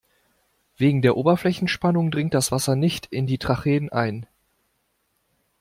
Wegen 0.77 1.03
der 1.03 1.15
Oberflächenspannung 1.15 2.09
dringt 2.09 2.33
das 2.33 2.51
Wasser 2.51 2.75
nicht 2.75 3.05
in 3.11 3.27
die 3.27 3.37
Tracheen 3.37 3.91
ein. 3.91 4.25